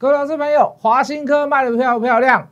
[0.00, 2.50] 各位老师朋友，华新科卖的漂不漂亮？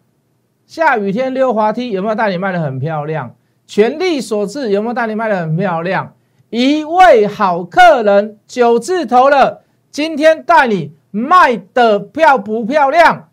[0.66, 3.36] 下雨天溜滑梯有没有带你卖的很漂亮？
[3.68, 6.12] 全力所致有没有带你卖的很漂亮？
[6.50, 9.62] 一位好客人九字头了，
[9.92, 13.28] 今天带你卖的漂不漂亮？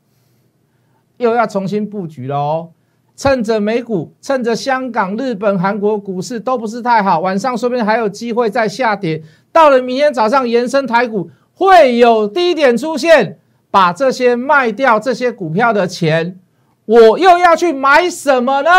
[1.18, 2.70] 又要重新布局了哦。
[3.16, 9.24] 趁着美股，趁着香港、日本、韩国股市都不是太好，晚上说不定还有机会再下跌。
[9.52, 13.40] 到了明天早上，延伸台股会有低点出现，
[13.74, 16.40] 把这些卖掉这些股票的钱，
[16.86, 18.70] 我又要去买什么呢？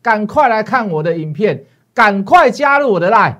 [0.00, 3.38] 赶快来看我的影片，赶快加入我的 line。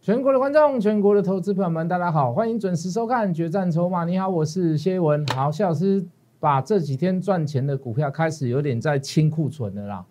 [0.00, 4.04] 全国的观众，全国的投资朋友们，大家好，欢迎准时收看《决战筹码》。
[4.06, 5.26] 你好，我是谢文。
[5.36, 6.02] 好，谢老师
[6.40, 10.04] 把这几天赚钱的股票开始有点在清库存的啦。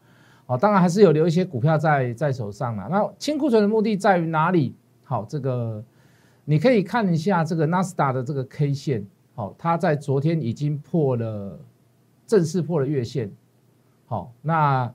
[0.45, 2.87] 好，当然还是有留一些股票在在手上啦。
[2.89, 4.73] 那清库存的目的在于哪里？
[5.03, 5.83] 好，这个
[6.45, 9.05] 你可以看一下这个纳斯达的这个 K 线。
[9.35, 11.59] 好，它在昨天已经破了，
[12.25, 13.29] 正式破了月线。
[14.05, 14.89] 好，那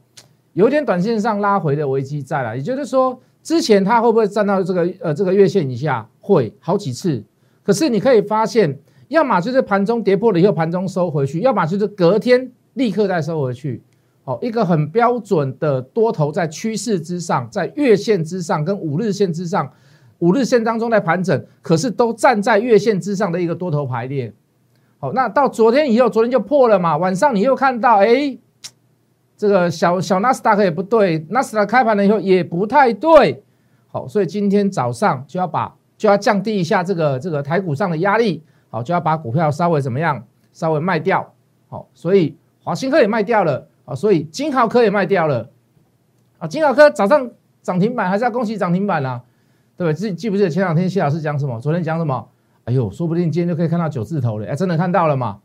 [0.54, 3.20] 有点短线上拉回的危机在了，也就是说。
[3.44, 6.08] 之前它会不会站到这个呃这个月线以下？
[6.18, 7.22] 会好几次。
[7.62, 8.74] 可是你可以发现，
[9.14, 13.82] 要么就是盘中跌破了以后盘中收回去，要么就是隔天立刻再收回去。
[14.24, 19.70] 好，一个很标准的多头在趋势之上，在月线之上跟五日线之上，
[20.18, 24.32] 五日线当中在盘整，可是都站在月线之上的一个多头排列。
[24.98, 26.96] 好，那到昨天以后，昨天就破了嘛。
[26.96, 28.38] 晚上你又看到，哎。
[29.36, 33.42] 这个小小纳斯达克也不对，纳斯达克开盘了以后也不太对，
[33.88, 38.40] 好，所以今天早上就要把就要降低一下这个这个台股上的压力，
[38.74, 41.32] 好，就要把股票稍微怎么样，稍微卖掉，
[41.68, 45.48] 好，所以华兴科也卖掉了，啊，所以金豪科也卖掉了，
[46.38, 47.30] 啊，金豪科早上
[47.62, 49.22] 涨停板还是要恭喜涨停板啊，
[49.76, 49.94] 对不对？
[49.94, 51.60] 记记不记得前两天谢老师讲什么？
[51.60, 52.26] 昨天讲什么？
[52.64, 55.38] 哎呦，说不定今天就可以看到九字头了，哎，真的看到了嘛？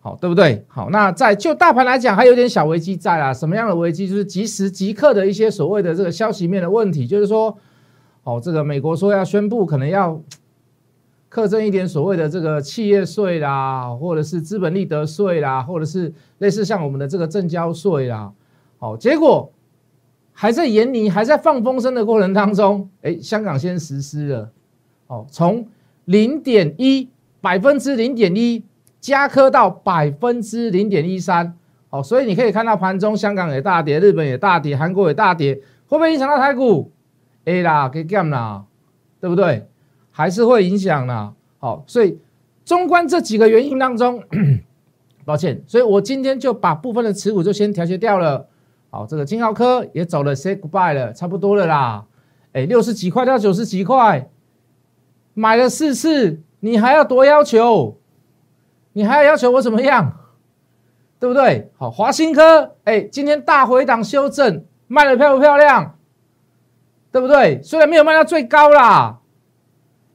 [0.00, 0.64] 好，对不对？
[0.66, 3.32] 好，那在就大盘来讲，还有点小危机在啊。
[3.32, 4.08] 什么样的危机？
[4.08, 7.56] 就是即时即刻的一些所谓的这个消息面的问题，就是说，
[8.24, 10.20] 哦，这个美国说要宣布，可能要
[11.36, 18.32] 课征一点所谓的这个企业税啦，或者是资本利得税啦，或者是类似像我们的这个正交税啦。
[18.78, 19.52] 好，结果
[20.32, 24.50] 还在研拟，还在放风声的过程当中，哎，香港先实施了，
[25.08, 25.68] 哦，从
[26.06, 27.10] 零点一
[27.42, 28.64] 百分之零点一。
[28.98, 31.54] 加科到百分之零点一三，
[31.90, 35.54] 好，所以你可以看到盘中香港也大跌，日本也大跌，韩国也大跌，
[35.86, 36.90] 会不会影响到台股
[37.44, 38.64] ？A 啦，给 Gam 啦，
[39.20, 39.68] 对不对？
[40.16, 41.34] 还是会影响啦。
[41.58, 42.18] 好，所以
[42.64, 44.24] 纵观这几个原因当中，
[45.26, 48.48] 抱歉，所以我今天就把部分的持股就先调节掉了。
[48.88, 52.06] 好，这个金浩科也走了，say goodbye 了，差不多了啦。
[52.54, 54.30] 哎，六十几块到九十几块，
[55.34, 57.98] 买了四次，你还要多要求？
[58.94, 60.16] 你还要要求我怎么样，
[61.20, 61.70] 对不对？
[61.76, 65.98] 好，华新科，哎，今天大回档修正，卖的漂不漂亮？
[67.12, 67.60] 对不对？
[67.62, 69.18] 虽然没有卖到最高啦，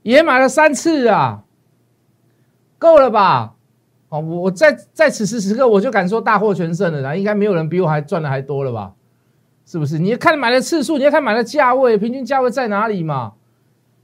[0.03, 1.43] 也买了三次啊，
[2.77, 3.55] 够了吧？
[4.09, 8.93] 哦，我在在此时此刻，我就敢说大获全胜了啦，应该没有人比我还赚的还多了吧？
[9.65, 9.99] 是不是？
[9.99, 13.33] 你看买的次数，你要看买的价位，平均价位在哪里嘛？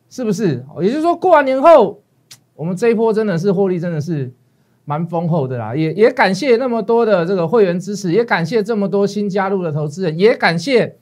[0.10, 0.66] 是不是？
[0.82, 2.02] 也就是说，过完年后，
[2.56, 4.32] 我们这一波真的是获利，真的是。
[4.90, 10.96] 蛮丰厚的啦，也也感谢那么多的这个会员支持，也感谢这么多新加入的投资人，也感谢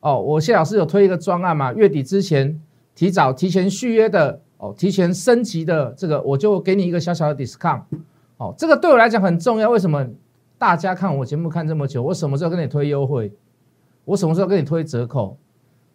[0.00, 2.60] 哦，我谢老师有推一个专案嘛，月底之前
[2.94, 7.82] 提早提前续约的哦，提前升级的这个，我就给你一个小小的 discount，
[8.36, 9.70] 哦，这个对我来讲很重要。
[9.70, 10.06] 为什么
[10.58, 13.32] 大家看我节目看这么久，我什么时候跟你推优惠？
[14.04, 15.36] 我什么时候跟你推折扣？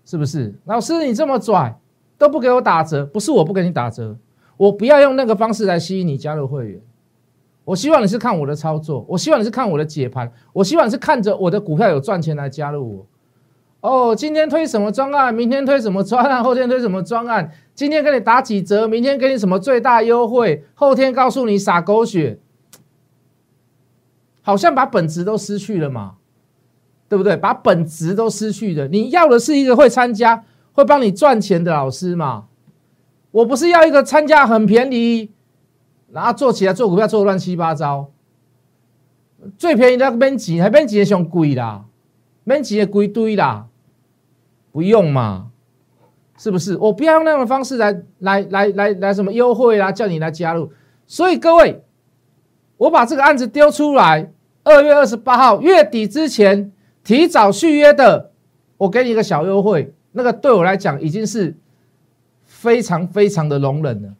[0.05, 0.53] 是不是？
[0.65, 1.77] 老师你这么拽
[2.17, 4.17] 都不给我打折，不是我不给你打折，
[4.55, 6.81] 我不要用那个方式来吸引你加入会员。
[7.65, 13.05] 我希望你是看我的操作，我希望你是看我的解盘，我希望你是看着我的股票有赚钱来加入我。
[13.81, 22.39] 哦，今天推什么专案，明天推什么专案， 后天推什么专案，今天给你打几折，明天给你什么最大优惠，后天告诉你撒狗血，
[24.41, 26.15] 好像把本质都失去了嘛，
[27.07, 27.37] 对不对？
[27.37, 30.43] 把本质都失去了，你要的是一个会参加、
[30.73, 32.45] 会帮你赚钱的老师嘛？
[33.31, 35.31] 我不是要一个参加很便宜。
[36.09, 38.09] 然后做起来做股票做的乱七八糟，
[39.57, 41.83] 最便宜的免钱，还免钱的上贵啦，
[42.47, 43.67] 免钱的归堆啦，
[44.71, 45.51] 不用嘛，
[46.37, 46.77] 是不是？
[46.77, 50.71] 我不要用那种方式来来来来来什么优惠啦，叫你来加入。
[51.05, 51.83] 所以各位，
[52.77, 54.31] 我把这个案子丢出来，
[54.63, 56.71] 二月二十八号月底之前
[57.03, 58.31] 提早续约的，
[58.77, 61.53] 我给你一个小优惠，那个对我来讲已经是
[62.45, 64.13] 非常非常的容忍了。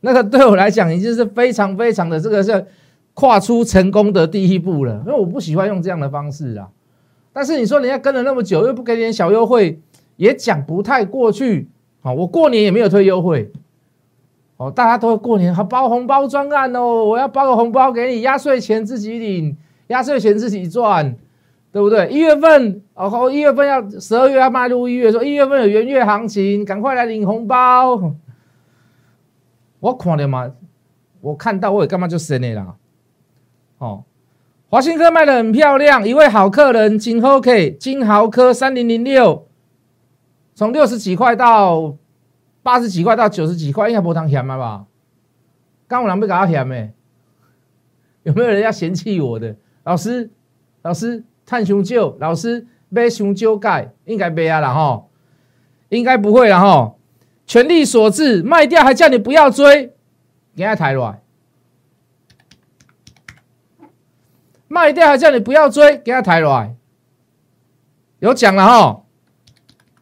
[0.00, 2.66] 那个对我来讲已经是非常非常的这个是
[3.14, 6.68] 跨出成功的第一步了，因为我不喜欢用这样的方式啊。
[7.32, 9.80] 但是你说人家跟了那么久，又不给点小优惠，
[10.16, 11.68] 也讲不太过去。
[12.02, 13.50] 啊，我过年也没有推优惠。
[14.56, 19.56] 哦，大家都过年还包红包专案哦，我要包个红包给你，压岁钱自己领，
[19.88, 21.16] 压岁钱自己赚，
[21.72, 22.08] 对不对？
[22.10, 28.14] 一月份，哦，一月份要十二月要迈入一月，说一月份有元月行情，赶快来领红包。
[29.80, 30.50] 我看了嘛，
[31.20, 32.74] 我看到我也干嘛就生的啦。
[33.84, 34.04] 哦。
[34.70, 39.46] 华兴科卖的很漂亮，一位好客人金豪 K 金豪科三零零六，
[40.54, 41.94] 从六十几块到
[42.62, 44.86] 八十几块到九十几块，应该不当嫌了吧？
[45.86, 46.92] 刚我两被搞到嫌没？
[48.24, 49.54] 有没有人要嫌弃我的？
[49.84, 50.30] 老师，
[50.82, 55.04] 老师，探熊旧，老师买熊旧盖，应该没啊了哈，
[55.90, 56.94] 应该不会了哈，
[57.46, 59.92] 全力所致，卖掉还叫你不要追，
[60.56, 61.20] 给他抬来。
[64.74, 66.74] 卖掉还叫你不要追，给他抬来。
[68.18, 69.02] 有讲了哈，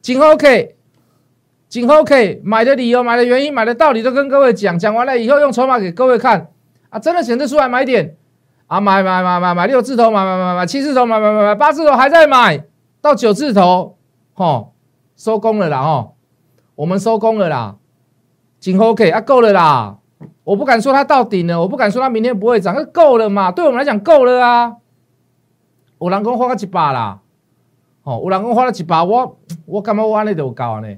[0.00, 0.76] 今后 K，
[1.68, 6.48] 今后 K 买的理由、买的原因、买的道理都跟各位讲，讲完了以后用筹码给各位看。
[6.88, 8.16] 啊，真的显示出来买点。
[8.66, 12.64] 啊，买买买买买六字头，买买买买七字头，买买买买八字头还在买，
[13.02, 13.98] 到九字头，
[14.32, 14.72] 吼，
[15.14, 16.16] 收工了啦吼，
[16.76, 17.76] 我们收工了啦，
[18.58, 19.98] 今后 K 啊够了啦。
[20.44, 23.50] 我不敢说它到顶了，我不敢说它明天不会涨，那够了嘛？
[23.52, 24.76] 对我们来讲够了啊！
[26.00, 27.20] 有人讲花个几把啦，
[28.02, 30.88] 哦，有人讲花了几把，我我干嘛挖那都高呢？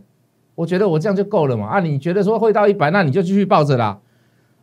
[0.55, 1.67] 我觉得我这样就够了嘛！
[1.67, 3.99] 啊，你觉得说会到一百，那你就继续抱着啦，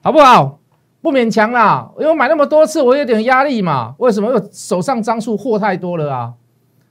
[0.01, 0.59] 好不好？
[1.01, 3.95] 不勉强啦，因为买那么多次，我有点压力嘛。
[3.97, 4.31] 为什么？
[4.31, 6.33] 又手上张数货太多了啊！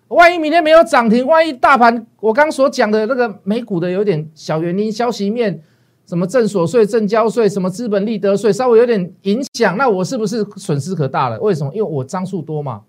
[0.09, 5.63] 万一明天没有涨停，万一大盘我刚所讲的那个美股的有点小原因消息面。
[6.11, 11.39] 什么正所税、正交税，什么资本利得税，稍微有点影响，那我是不是损失可大了？
[11.39, 11.73] 为什么？
[11.73, 12.83] 因为我张数多嘛，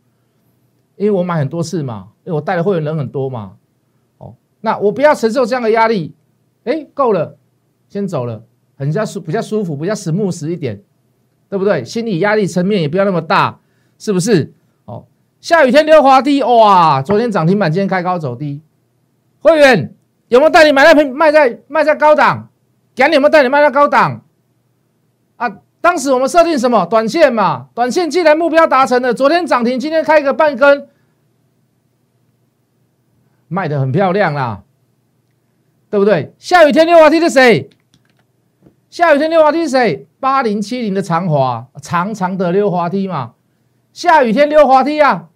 [0.95, 3.51] 因为我买很多次嘛，因为我带的会员人很多嘛。
[4.17, 6.15] 哦，那我不要承受这样的压力，
[6.63, 7.37] 哎，够了，
[7.89, 8.41] 先走了，
[8.75, 10.81] 很加舒比较舒服，比较实木实一点，
[11.47, 11.85] 对不对？
[11.85, 13.59] 心理压力层面也不要那么大，
[13.99, 14.51] 是不是？
[14.85, 15.05] 哦，
[15.39, 18.61] 下雨天溜滑梯，哇，昨天涨停板，今天开高走低，
[19.41, 19.93] 会员
[20.29, 22.47] 有没有带你买那瓶卖在卖在高档？
[22.95, 24.21] 讲你有没有带你卖到高档
[25.37, 25.49] 啊？
[25.79, 27.67] 当时我们设定什么短线嘛？
[27.73, 30.87] 短线既然目标达成了，昨天涨停，今天开一个半根，
[33.47, 34.63] 卖的很漂亮啦，
[35.89, 36.33] 对不对？
[36.37, 37.69] 下雨天溜滑梯是谁？
[38.89, 40.05] 下雨天溜滑梯是谁？
[40.19, 43.33] 八零七零的长滑，长长的溜滑梯嘛。
[43.91, 45.29] 下雨天溜滑梯啊，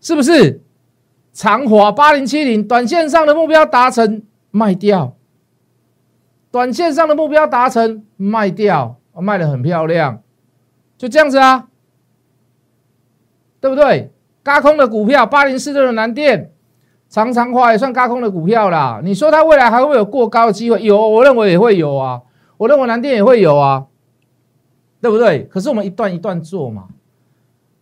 [0.00, 0.62] 是不是？
[1.34, 5.14] 长滑八零七零，短线上的目标达成，卖掉。
[6.52, 10.22] 短线上的目标达成，卖掉，卖的很漂亮，
[10.98, 11.68] 就这样子啊，
[13.58, 14.12] 对不对？
[14.42, 16.52] 嘎空的股票，八零四六的南电，
[17.08, 19.00] 长长化也算嘎空的股票啦。
[19.02, 20.82] 你说它未来还会有过高的机会？
[20.82, 22.20] 有，我认为也会有啊。
[22.58, 23.86] 我认为南电也会有啊，
[25.00, 25.44] 对不对？
[25.44, 26.88] 可是我们一段一段做嘛，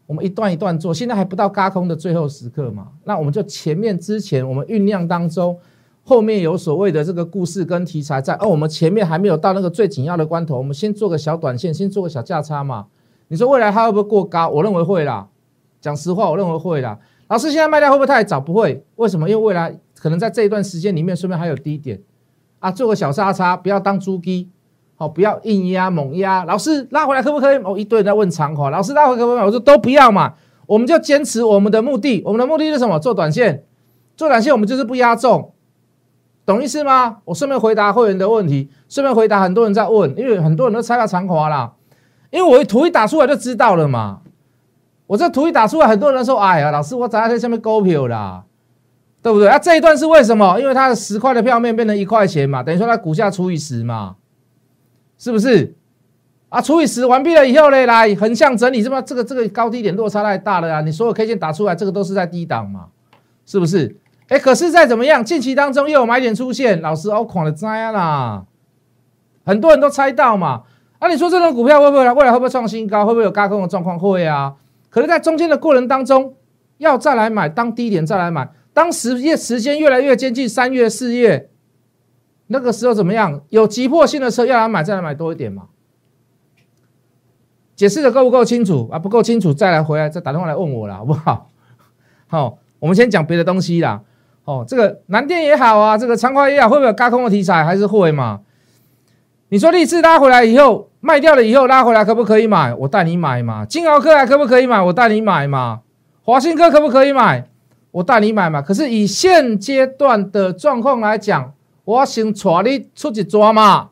[0.07, 5.59] 我们一段一段做，现在还不到嘎空的最后时刻嘛，那我们就前面之前我们酝酿当中。
[6.11, 12.87] 后面有所谓的这个故事跟题材在，而我们前面还没有到那个最紧要的关头，我们先做个小短线，先做个小价差嘛。
[13.29, 14.49] 你说未来它会不会过高？
[14.49, 15.29] 我认为会啦。
[15.81, 16.99] 讲实话，我认为会啦。
[17.29, 18.41] 老师现在卖掉会不会太早？
[18.41, 18.85] 不会。
[18.97, 19.31] 为什么？
[19.31, 22.01] 因为未来可能在这一段时间里面，顺便还有低点
[22.59, 24.49] 啊，做个小差差，不要当猪鸡，
[24.97, 26.45] 好，不要硬压猛压。
[26.45, 27.57] 老师拉回来可不可以？
[27.59, 29.45] 哦，一堆人在问长华，老师拉回可不可以？
[29.45, 30.35] 我说都不要嘛，
[30.67, 32.21] 我们就坚持我们的目的。
[32.25, 32.99] 我们的目的是什么？
[32.99, 33.63] 做短线，
[34.17, 35.53] 做短线我们就是不压重。
[36.51, 37.19] 懂意思吗？
[37.25, 41.73] 我顺便回答会员的问题，顺便回答很多人在问，因为很多人都猜到长华啦，
[42.31, 44.21] 因为我图一打出来就知道了嘛。
[45.07, 48.45] 我这图一打出来，很多人说：“哎呀，老师，我砸在下面勾票啦，
[49.21, 50.59] 对不对？”啊，这一段是为什么？
[50.61, 54.17] 因为它的十块的票面变成一块钱嘛，等于说它股价除以十嘛，
[55.19, 55.75] 是不是？
[56.49, 60.81] 啊，除以十完毕了以后呢，来横向整理，这么这个这个高低点落差太大了啊！
[60.81, 62.87] 你所有 K 线打出来，这个都是在低档嘛，
[63.47, 63.97] 是不是？
[64.31, 68.45] 哎，可是再怎么样，近期当中又有买点出现，老师哦，狂的灾啦！
[69.45, 70.63] 很多人都猜到嘛。
[71.01, 73.05] 啊，你说这种股票会不会未来会不会创新高？
[73.05, 73.99] 会不会有高空的状况？
[73.99, 74.55] 会啊。
[74.89, 76.37] 可是，在中间的过程当中，
[76.79, 81.51] 要再来买，当低点再来买，当时业时间越来越接近三月、四月，
[82.47, 83.41] 那个时候怎么样？
[83.49, 85.65] 有急迫性的车要来买，再来买多一点嘛。
[87.75, 88.99] 解释的够不够清楚啊？
[88.99, 91.51] 不够清楚再来回来再打电话来问我了，好不好？
[92.29, 94.03] 好，我们先讲别的东西啦。
[94.45, 97.65] 哦，这个南电也好啊，这个长华也好，会不会有高空的题材？
[97.65, 98.41] 还是会嘛？
[99.49, 102.73] 你说励志拉回来以后卖掉了以后拉回来可不可以买？
[102.75, 103.65] 我带你买嘛。
[103.67, 104.81] 金豪科还可不可以买？
[104.81, 105.81] 我带你买嘛。
[106.23, 107.49] 华兴科可不可以买？
[107.91, 108.63] 我带你买嘛。
[108.63, 111.53] 可是以现阶段的状况来讲，
[111.85, 113.91] 我先带你出去抓嘛。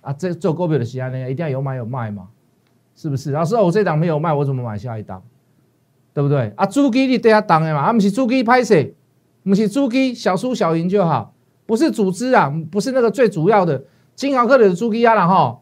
[0.00, 2.28] 啊，这做股票的时候呢，一定要有买有卖嘛，
[2.96, 3.32] 是不是？
[3.32, 5.22] 老师，我这档没有卖，我怎么买下一档？
[6.12, 6.52] 对不对？
[6.56, 8.74] 啊，主机你对下档的嘛，啊，不是主机拍摄，
[9.44, 11.34] 不是主机小输小赢就好。
[11.66, 13.80] 不是组织啊，不是那个最主要的
[14.16, 15.56] 金豪科的主机啊了哈，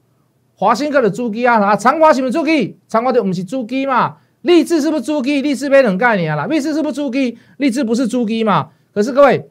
[0.54, 2.78] 华兴科的主机啊，啊长华是不是主机？
[2.88, 4.16] 长华的不是主机嘛？
[4.40, 5.42] 立志是不是主机？
[5.42, 7.36] 立志没等概念啦，立志是不是主机？
[7.58, 8.70] 立志不是主机嘛？
[8.94, 9.50] 可是各位，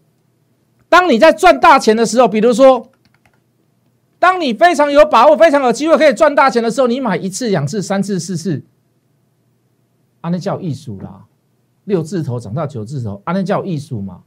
[0.89, 2.89] 当你在赚大钱的时候，比如说，
[4.17, 8.63] 当你非常有把握、非常有机会可以赚大钱的时候，你买一次、两次、三次、四次，
[10.29, 11.25] 那叫艺术啦。
[11.85, 14.21] 六字头涨到九字头，那叫艺术嘛？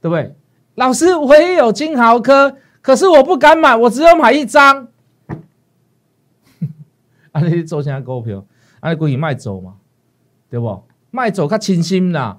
[0.00, 0.34] 对不对？
[0.76, 4.88] 老师，我也有金豪科，可是我不敢买，我只有买一张。
[7.32, 8.44] 啊，你做啥股票？
[8.80, 9.74] 啊，你故意卖走嘛？
[10.48, 10.82] 对不？
[11.10, 12.38] 卖走较清心啦，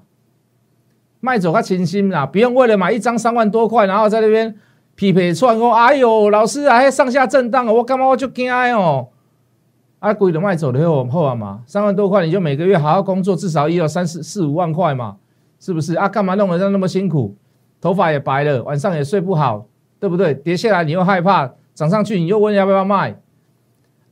[1.20, 4.54] 卖走较清心啦，不用为了买一张三万多块，然后在那边
[4.94, 5.70] 匹配串哦。
[5.72, 9.08] 哎呦，老师啊，还上下震荡，我干嘛我就惊哦？
[10.04, 15.16] 啊，故意的卖走的后后啊嘛，三万多块你就每个月好好工作，至少也有三四四五万块嘛，
[15.58, 15.94] 是不是？
[15.94, 17.34] 啊，干嘛弄得那么辛苦？
[17.80, 19.64] 头发也白了，晚上也睡不好，
[19.98, 20.34] 对不对？
[20.34, 23.16] 跌下来你又害怕，涨上去你又问要不要卖。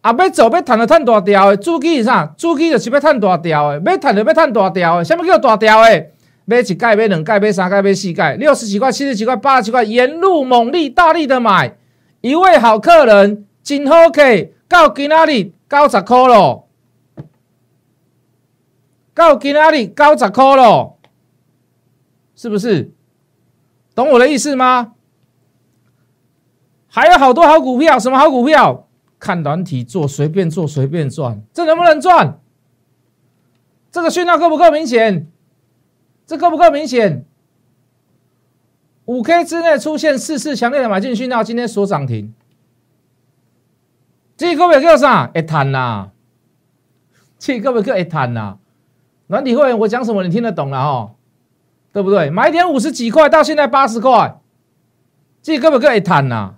[0.00, 2.24] 啊，要走要赚就赚大条的，主机是啥？
[2.38, 5.04] 主机就是要赚大条的，要赚就要赚大条的。
[5.04, 6.06] 什么叫大条的？
[6.46, 11.76] 买一盖，买两盖，买三盖，买四盖，六十几块、七十几块、八十几块，沿路猛力、大力的买。
[12.22, 14.22] 一位好客人，真好客，
[14.66, 16.68] 到今仔日九十块咯，
[19.14, 20.98] 到今仔日九十块咯，
[22.36, 22.92] 是不是？
[23.94, 24.92] 懂我的意思吗？
[26.88, 28.86] 还有好多好股票，什么好股票？
[29.18, 32.38] 看软体做，随便做，随便赚，这能不能赚？
[33.90, 35.26] 这个讯号够不够明显？
[36.26, 37.24] 这够不够明显？
[39.06, 42.34] 五 K 之内出现四次强烈的买进讯号，今天锁涨停。
[44.42, 45.30] 这个股票叫啥？
[45.36, 46.08] 一谈呐，
[47.38, 48.58] 这个股票一谈呐。
[49.28, 51.12] 软体会员，我讲什么你听得懂了哈？
[51.92, 52.28] 对不对？
[52.28, 54.40] 买点五十几块，到现在八十块，
[55.40, 56.56] 这根本可以谈呐。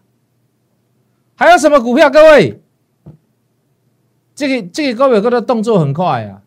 [1.35, 2.09] 还有什么股票？
[2.09, 2.63] 各位，
[4.35, 6.41] 这个这个高表哥的动作很快啊，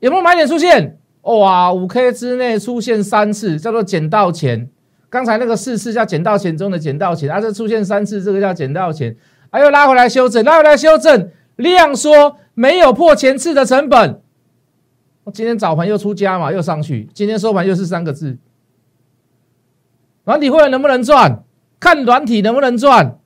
[0.00, 0.98] 有没有买点出现？
[1.22, 4.68] 哇，五 K 之内出现三次，叫做捡到钱。
[5.08, 9.16] 刚才那个四次叫捡到钱中的捡到钱，啊，这出现三次，这个叫捡到钱。
[9.50, 14.20] 还又拉回来修正，拉回来修正，量缩没有破前次的成本。
[15.32, 17.08] 今天早盘又出家嘛，又上去。
[17.12, 18.38] 今天收盘又是三个字。
[20.24, 21.44] 软体会员能不能赚？
[21.80, 23.18] 看软体能不能赚。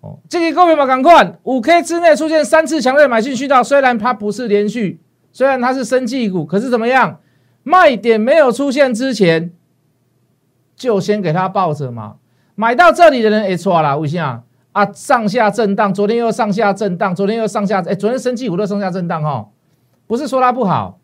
[0.00, 5.00] 哦，这个各位嘛，赶快，五 K 之内出现三次强烈买进渠道，虽然它不是连续，
[5.32, 7.20] 虽然它是升绩股，可是怎么样？
[7.62, 9.52] 卖点没有出现之前，
[10.76, 12.16] 就先给它抱着嘛。
[12.54, 14.42] 买到这里的人也错了，为什么？
[14.72, 19.48] 啊，上下震荡，昨天又上下震荡，昨天又上下，哎，昨天升气股都上下震荡哈。
[20.06, 20.98] 不是说它不好，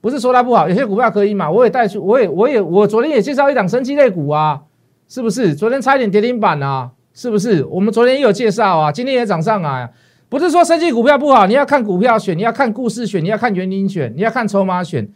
[0.00, 4.60] 不是说它不好，有些股票可以买，我也带去，我也我也我昨天也介绍一档升级类股啊，
[5.08, 5.54] 是不是？
[5.54, 7.64] 昨天差一点跌停板啊，是不是？
[7.64, 9.90] 我们昨天也有介绍啊，今天也涨上来，
[10.28, 15.08] 不是说升气股票不好，你要看股票选，你要看故事选，你要看原因选，你要看筹码选。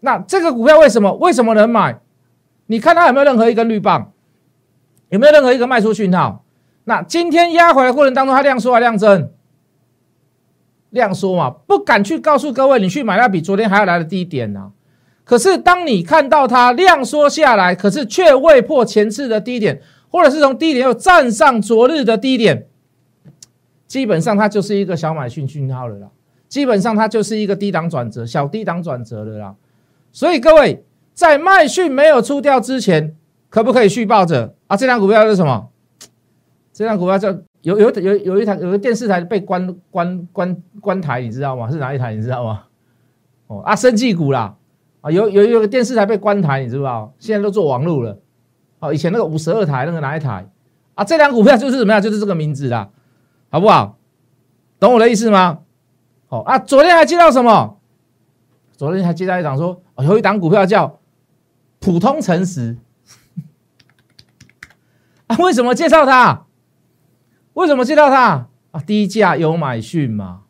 [0.00, 1.98] 那这个股票为什么为什么能买？
[2.66, 4.11] 你看它有没有任何一根绿棒，
[5.12, 6.42] 有没有任何一个卖出讯号？
[6.84, 9.30] 那今天压回来过程当中，它量缩还量增？
[10.88, 14.72] 量缩嘛，不敢去告诉各位，你去买那比昨天还要来的低点呢。
[15.22, 22.66] 可是当你看到它量缩下来，可是却未破前次的低点，或者是从低点又站上昨日的低点，
[23.86, 26.08] 基本上它就是一个小买讯讯号了啦。
[26.48, 29.54] 基本上它就是一个低档转折，小低档转折了啦。
[30.10, 33.14] 所以各位在卖讯没有出掉之前，
[33.50, 34.76] 可不可以续报着啊？
[34.76, 35.68] 这张股票是什么？
[36.72, 37.36] 这张股票叫。
[37.62, 41.70] 有有有有一台有个电视台被关关关关台，你知道吗？
[41.70, 42.12] 是哪一台？
[42.12, 42.64] 你知道吗？
[43.46, 44.56] 哦啊，生技股啦
[45.00, 47.14] 啊，有有有个电视台被关台，你知不知道？
[47.20, 48.18] 现在都做网络了。
[48.80, 50.44] 哦，以前那个五十二台那个哪一台
[50.94, 51.04] 啊？
[51.04, 52.02] 这张股票就是怎么样？
[52.02, 52.90] 就是这个名字啦，
[53.48, 53.96] 好不好？
[54.80, 55.60] 懂我的意思吗？
[56.30, 57.78] 哦啊，昨天还接到什么？
[58.76, 60.98] 昨天还接到一档说，有一档股票叫
[61.78, 62.76] 普通诚实
[65.32, 65.36] 啊？
[65.38, 66.44] 为什么介绍它？
[67.54, 68.48] 为什么介绍它？
[68.70, 70.40] 啊，低价有买讯嘛？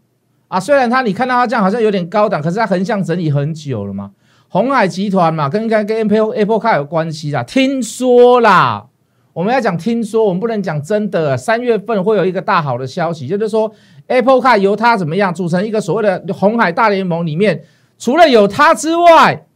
[0.49, 4.13] 啊，虽然它你看到它这样好像有点高档，可是它横向整理很久了嘛。
[4.49, 7.43] 红海集团嘛，跟跟跟 Apple Apple Car 有关系啦。
[7.43, 8.87] 听说啦，
[9.33, 11.37] 我们要讲听说，我们不能讲真的。
[11.37, 13.73] 三月份会有一个大好的消息，就是说
[14.09, 17.65] Apple Car 由它怎么样组成一个所谓的红海大联盟里面，
[17.99, 19.47] 除了有它之外，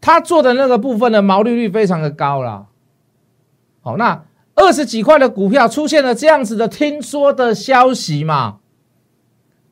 [0.00, 2.66] 它做的那个部分的毛利率非常的高啦。
[3.86, 4.24] 好，那。
[4.56, 8.58] 二十几块的股票出现了这样子的听说的消息嘛？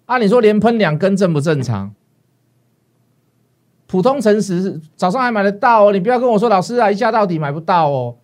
[0.05, 1.95] 按理说连喷两根正不正常？
[3.87, 5.93] 普通诚实，早上还买得到哦。
[5.93, 8.17] 你不要跟我说老师啊，一下到底买不到哦。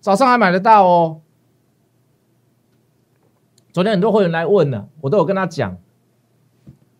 [0.00, 1.20] 早上还买得到哦。
[3.72, 5.78] 昨天很多会员来问了，我都有跟他讲。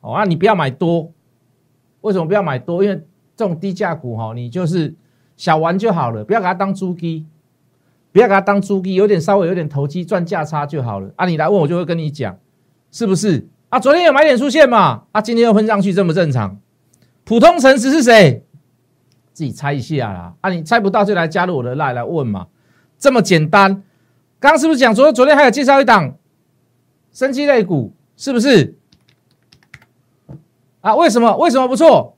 [0.00, 1.12] 哦啊，你不要买多。
[2.02, 2.84] 为什么不要买多？
[2.84, 2.94] 因为
[3.36, 4.94] 这种低价股哈，你就是
[5.36, 7.26] 小玩就好了，不要给它当猪鸡。
[8.12, 11.26] 不要给他当猪鸡，有点稍微有点投机赚价差就好了啊！
[11.26, 12.38] 你来问我就会跟你讲，
[12.90, 13.78] 是不是啊？
[13.78, 15.04] 昨天有买点出现嘛？
[15.12, 16.58] 啊，今天又喷上去，这么正常？
[17.24, 18.44] 普通诚实是谁？
[19.32, 20.34] 自己猜一下啦！
[20.40, 22.48] 啊，你猜不到就来加入我的赖来问嘛，
[22.98, 23.82] 这么简单。
[24.40, 26.16] 刚刚是不是讲昨昨天还有介绍一档
[27.12, 28.76] 升级类股，是不是？
[30.80, 31.36] 啊，为什么？
[31.36, 32.16] 为什么不错？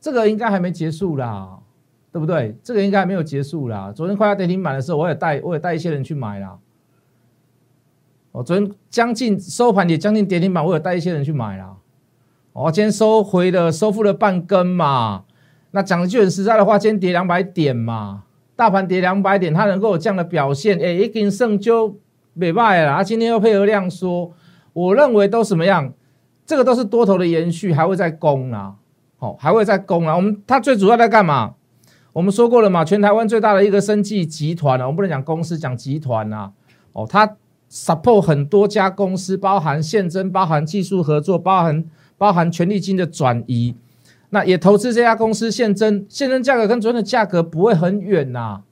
[0.00, 1.57] 这个应该还没结束啦。
[2.18, 2.56] 对不对？
[2.64, 3.92] 这个应该还没有结束啦。
[3.94, 6.58] 昨天快要跌停板的时候，我也带我也带一些人去买啦。
[8.32, 11.76] 我昨天将近收盘也将近跌停板，我也带一些人去买啦。
[12.52, 15.26] 我今天收回了收复了半根嘛。
[15.70, 18.24] 那讲的句很实在的话，今天跌两百点嘛，
[18.56, 21.96] 大盘跌两百点，它能够有这样的表现，哎，一根胜就
[22.34, 22.94] 没败了。
[22.94, 24.32] 啊，今天又配合量缩，
[24.72, 25.92] 我认为都什么样？
[26.44, 28.74] 这个都是多头的延续，还会再攻啊，
[29.18, 30.16] 好，还会再攻啊。
[30.16, 31.54] 我们它最主要在干嘛？
[32.18, 36.50] 我们说过了嘛，全台湾最大的一个生技集团啊，我们不能讲公司，讲集团呐。
[36.92, 37.36] 哦，它
[37.70, 41.84] support 很多家公司，包含现增，包含技术合作，包含
[42.16, 43.76] 包含权利金的转移。
[44.30, 48.62] 那也投资这家公司现增，现增价格跟昨天的价格不会很远呐。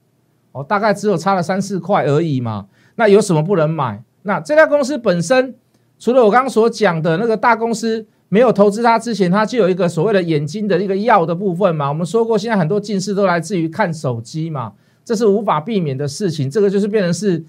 [0.51, 2.65] 哦，大概只有差了三四块而已嘛。
[2.95, 4.03] 那有什么不能买？
[4.23, 5.55] 那这家公司本身，
[5.97, 8.05] 除了我刚刚所讲的那个大公司。
[8.29, 11.87] 没有投资它之前，它就有一个所谓的眼睛的一个药的部分嘛。
[11.87, 14.73] 我们说过，现在很多近视都来自于看手机嘛，
[15.05, 16.49] 这是无法避免的事情。
[16.49, 17.43] 这个就是变成是，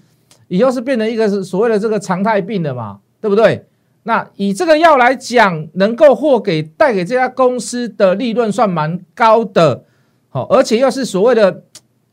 [0.47, 3.65] 以后是变成一个是所谓的这个常态病的嘛，对不对？
[4.03, 9.83] 那以这个药来讲，能够获给带给这家公司的利润算蛮高的，
[10.29, 11.63] 好，而且又是所谓的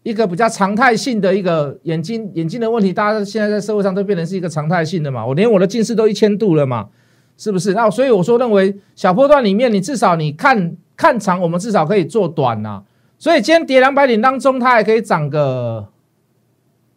[0.03, 5.25] 一个比较常态性的一个眼睛眼睛的问题，大家现在在社会上都变成是一个常态性的嘛。
[5.25, 6.89] 我连我的近视都一千度了嘛。
[7.37, 7.75] 是不是？
[7.75, 12.83] 那所以我说，认为小波段里面，你至少你看看长，我们至少可以做短呐。
[13.19, 15.89] 所以今天跌两百点当中，它还可以涨个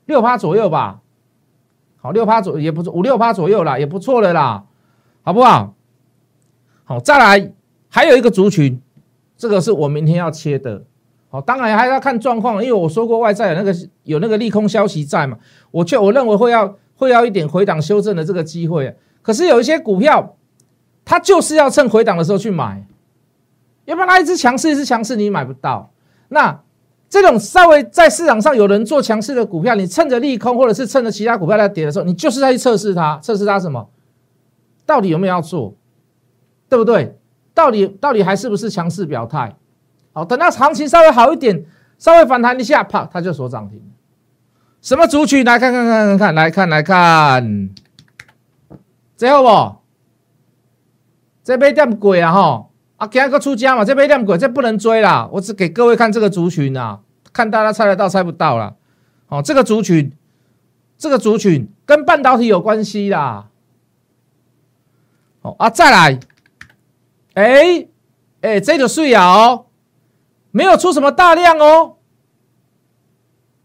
[0.05, 1.01] 六趴左右吧。
[1.97, 4.63] 好，六趴左也不错，五六趴左右啦，也不错了啦，
[5.21, 5.73] 好不好？
[6.85, 7.51] 好，再来
[7.89, 8.81] 还有一个族群，
[9.37, 10.83] 这个是我明天要切的。
[11.29, 15.37] 好，当然还要看状况，因为我说过外在有那个有那个利空消息在嘛，
[15.71, 18.95] 我却我认为会要会要一点回档修正的这个机会。
[19.21, 20.35] 可是有一些股票，
[21.05, 22.85] 它就是要趁回档的时候去买，
[23.85, 25.91] 要不然它一直强势，一直强势，你买不到。
[26.29, 26.59] 那
[27.09, 33.89] 这种稍微在市场上有人做强势的股票，你趁着利空，或者是趁着其他股票在跌的时候，你就是在去测试它，测试它什么，
[34.85, 35.73] 到底有没有要做，
[36.69, 37.17] 对不对？
[37.53, 39.55] 到底到底还是不是强势表态？
[40.13, 41.65] 好，等到行情稍微好一点，
[41.97, 43.81] 稍微反弹一下，啪，它就锁涨停。
[44.81, 45.43] 什么族群？
[45.43, 47.69] 来看看看看看，来看来看。
[49.19, 49.75] 最后不，
[51.43, 52.69] 这杯点贵啊哈！
[52.95, 55.27] 啊，今个出家嘛，这杯点贵，这不能追啦。
[55.33, 57.01] 我只给各位看这个族群啊，
[57.33, 58.75] 看大家猜得到猜不到啦。
[59.27, 60.13] 哦，这个族群，
[60.97, 63.49] 这个族群跟半导体有关系啦。
[65.41, 66.17] 哦啊，再来，
[67.33, 67.87] 哎
[68.39, 69.65] 哎，这个税啊哦，
[70.51, 71.97] 没有出什么大量哦，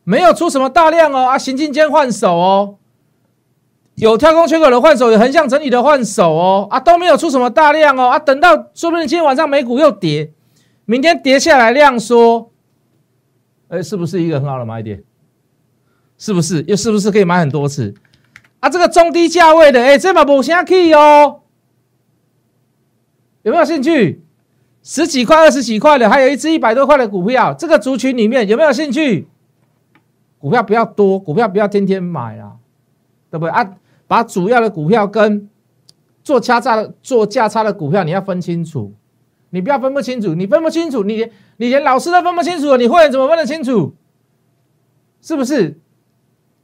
[0.02, 2.78] 没有出什么大量哦啊，行进间换手哦。
[3.96, 10.32] 有跳空缺口的换手，有横向整理的换手哦，啊都没有出什么大量哦，啊等到说不定今天晚上美股又跌，
[10.84, 12.50] 明天跌下来量缩，
[13.68, 15.02] 哎是不是一个很好的买点？
[16.18, 16.64] 是不是？
[16.66, 17.94] 又是不是可以买很多次？
[18.60, 21.40] 啊这个中低价位的，哎这把不下去哦，
[23.42, 24.22] 有没有兴趣？
[24.82, 29.28] 十几块、二十几块的，还有一只一百多块的股票，这个族群里面有没有兴趣？
[30.38, 32.56] 股票不要多，股票不要天天买啊，
[33.30, 33.76] 对不对啊？
[34.06, 35.48] 把主要的股票跟
[36.22, 38.92] 做价差的做价差的股票，你要分清楚。
[39.50, 43.94] 你不要分不清楚，你分不清楚，你连你连老师都分不清楚，你会员怎么分得清楚？
[45.22, 45.78] 是不是？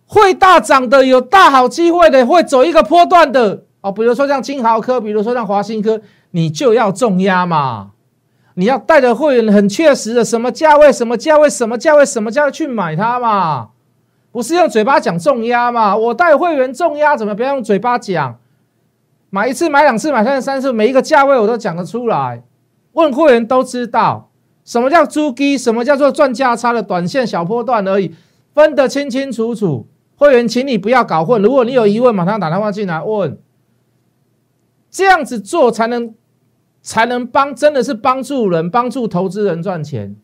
[0.07, 3.93] 会大涨的，有大好机会的，会走一个波段的哦。
[3.93, 6.01] 比如说像金豪科，比如说像华新科，
[6.33, 7.93] 你就要重压嘛。
[8.55, 13.71] 你要带着会员很确实的，什么价位，什么价位，什么价位，什么价位去买它嘛。
[14.33, 15.97] 不是用嘴巴讲重压嘛？
[15.97, 17.35] 我带会员重压怎么？
[17.35, 18.39] 不要用嘴巴讲，
[19.29, 22.43] 买一次、买两次、买三次、三次，每一个价位我都讲得出来。
[22.93, 24.31] 问会员都知道
[24.65, 28.15] 什么叫租基，什么叫做赚价差的短线小波段而已，
[28.55, 29.87] 分得清清楚楚。
[30.17, 31.41] 会员，请你不要搞混。
[31.41, 33.39] 如果你有疑问，马上打电话进来问。
[34.91, 36.15] 这样子做才能
[36.83, 40.17] 才能帮，真的是帮助人，帮助投资人赚钱，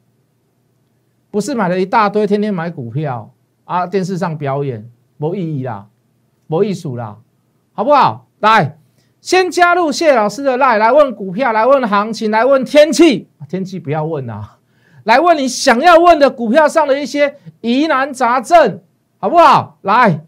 [1.30, 3.32] 不是买了一大堆，天天买股票。
[3.66, 3.86] 啊！
[3.86, 5.86] 电视上表演没意义啦，
[6.46, 7.18] 没艺术啦，
[7.74, 8.26] 好不好？
[8.38, 8.78] 来，
[9.20, 13.28] 先加入谢老师的 line，来问股票，来问行情，来问天气。
[13.48, 14.58] 天气不要问啊，
[15.04, 18.80] 来问你想要问的股票上的一些疑难杂症，
[19.18, 19.78] 好不好？
[19.82, 20.24] 来，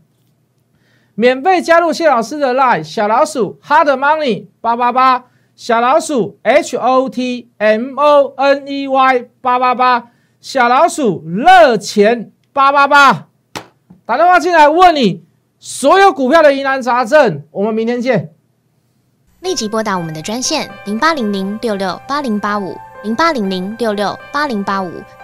[1.14, 13.27] 免费加入谢老师的 line，小老鼠 hard money 八八八，小老鼠 h o t m o n e y 八八八，小老鼠热钱八八八。
[14.08, 15.22] 打电话进来问你
[15.58, 18.32] 所有股票的疑难杂症，我们明天见。
[19.40, 24.90] 立即拨打我们的专线零八零零六六八零八五零八零零六六八零八五